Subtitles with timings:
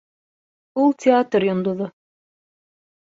[0.83, 1.91] Ул театр йондоҙо